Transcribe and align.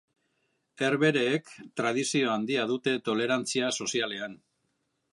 Herbehereek 0.85 1.51
tradizio 1.81 2.33
handia 2.39 2.67
dute 2.75 2.97
tolerantzia 3.11 3.73
sozialean. 3.83 4.39